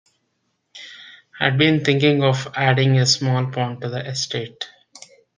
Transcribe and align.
I'd 1.39 1.59
been 1.59 1.85
thinking 1.85 2.23
of 2.23 2.47
adding 2.55 2.97
a 2.97 3.05
small 3.05 3.45
pond 3.51 3.81
to 3.81 3.89
the 3.89 4.03
estate. 4.03 4.65